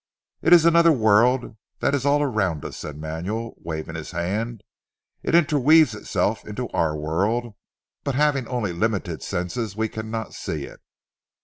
[0.41, 4.63] "It is another world that is all around us," said Manuel waving his hand,
[5.21, 7.53] "it interweaves itself into our world
[8.03, 10.79] but having only limited senses we cannot see it.